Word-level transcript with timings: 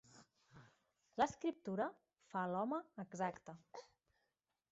L'escriptura 1.25 1.85
fa 2.33 2.47
l'home 2.53 2.81
exacte 3.05 3.57